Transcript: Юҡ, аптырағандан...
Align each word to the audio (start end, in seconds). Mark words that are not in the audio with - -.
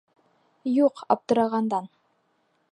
Юҡ, 0.77 1.03
аптырағандан... 1.17 1.93